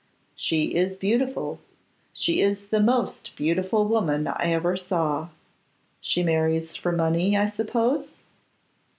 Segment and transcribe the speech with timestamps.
[0.35, 1.59] 'She is beautiful:
[2.11, 5.29] she is the most beautiful woman I ever saw.
[6.01, 8.11] She marries for money, I suppose?